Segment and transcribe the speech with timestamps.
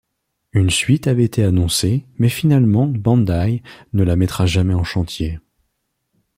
[0.51, 3.61] Une suite avait été annoncée, mais finalement Bandai
[3.93, 5.37] ne la mettra jamais en chantier.